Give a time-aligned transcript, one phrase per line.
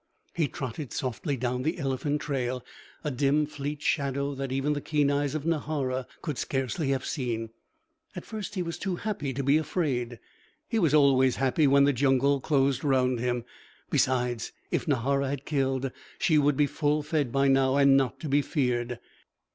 [0.33, 2.65] He trotted softly down the elephant trail,
[3.03, 7.51] a dim, fleet shadow that even the keen eyes of Nahara could scarcely have seen.
[8.15, 10.17] At first he was too happy to be afraid.
[10.67, 13.45] He was always happy when the jungle closed round him.
[13.91, 18.27] Besides, if Nahara had killed, she would be full fed by now and not to
[18.27, 18.97] be feared.